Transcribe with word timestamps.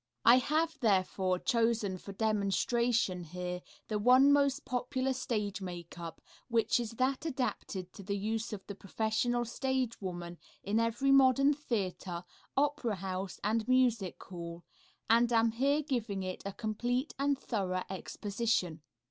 I 0.25 0.37
have, 0.39 0.79
therefore, 0.79 1.37
chosen 1.37 1.99
for 1.99 2.11
demonstration 2.11 3.23
here 3.23 3.61
the 3.87 3.99
one 3.99 4.33
most 4.33 4.65
popular 4.65 5.13
stage 5.13 5.61
makeup, 5.61 6.19
which 6.47 6.79
is 6.79 6.93
that 6.93 7.23
adapted 7.23 7.93
to 7.93 8.01
the 8.01 8.17
use 8.17 8.51
of 8.51 8.65
the 8.65 8.73
professional 8.73 9.45
stage 9.45 10.01
woman 10.01 10.39
in 10.63 10.79
every 10.79 11.11
modern 11.11 11.53
theatre, 11.53 12.23
opera 12.57 12.95
house 12.95 13.39
and 13.43 13.67
music 13.67 14.23
hall, 14.23 14.63
and 15.07 15.31
am 15.31 15.51
here 15.51 15.83
giving 15.83 16.23
it 16.23 16.41
a 16.47 16.51
complete 16.53 17.13
and 17.19 17.37
thorough 17.37 17.83
exposition. 17.87 18.81